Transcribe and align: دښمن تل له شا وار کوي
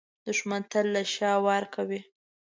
دښمن 0.25 0.61
تل 0.71 0.85
له 0.95 1.01
شا 1.13 1.31
وار 1.45 1.63
کوي 1.75 2.01